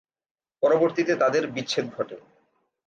[0.63, 2.17] পরবর্তীতে তাদের বিচ্ছেদ ঘটে।